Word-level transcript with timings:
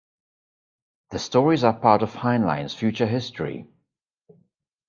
The 1.11 1.19
stories 1.19 1.63
are 1.63 1.79
part 1.79 2.01
of 2.01 2.11
Heinlein's 2.15 2.73
Future 2.73 3.05
History. 3.05 3.67